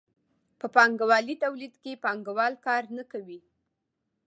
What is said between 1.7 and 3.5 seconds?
کې پانګوال کار نه کوي.